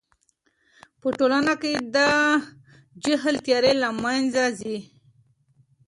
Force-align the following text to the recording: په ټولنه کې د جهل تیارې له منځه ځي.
په 0.99 1.07
ټولنه 1.17 1.53
کې 1.61 1.73
د 1.95 1.97
جهل 3.03 3.35
تیارې 3.45 3.73
له 3.83 3.89
منځه 4.03 4.43
ځي. 4.59 4.77